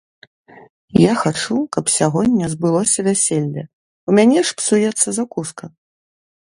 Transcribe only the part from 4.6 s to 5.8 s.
псуецца закуска.